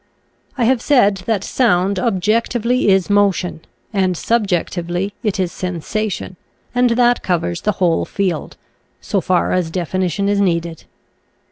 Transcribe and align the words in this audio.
I 0.57 0.63
have 0.63 0.81
said 0.81 1.17
that 1.27 1.43
sound 1.43 1.99
objectively 1.99 2.89
is 2.89 3.07
motion, 3.07 3.61
and 3.93 4.17
subjectively 4.17 5.13
it 5.21 5.39
is 5.39 5.51
sensation, 5.51 6.37
and 6.73 6.89
that 6.89 7.21
covers 7.21 7.61
the 7.61 7.73
whole 7.73 8.05
field— 8.05 8.57
so 9.09 9.21
far 9.21 9.51
as 9.51 9.69
definition 9.69 10.27
is 10.27 10.41
needed. 10.41 10.85